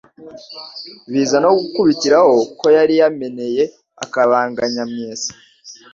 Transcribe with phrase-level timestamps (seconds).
[1.11, 3.63] biza no gukubitiraho ko yari yameneye
[4.03, 5.31] akabanga Nyamwesa